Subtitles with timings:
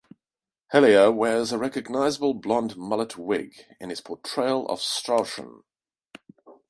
[0.73, 5.61] Helliar wears a recognisable blond mullet wig in his portrayal of Strauchan.